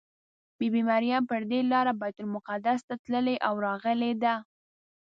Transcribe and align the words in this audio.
بي 0.57 0.67
بي 0.73 0.81
مریم 0.89 1.21
پر 1.29 1.41
دې 1.51 1.59
لاره 1.71 1.93
بیت 2.01 2.17
المقدس 2.21 2.79
ته 2.87 2.95
تللې 3.03 3.35
او 3.47 3.53
راغلې 3.65 4.11
ده. 4.23 4.35